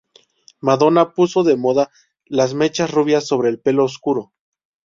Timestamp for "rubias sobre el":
2.89-3.59